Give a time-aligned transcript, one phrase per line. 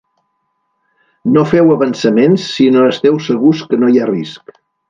[1.35, 4.61] No feu avançaments si no esteu segurs que no hi ha risc.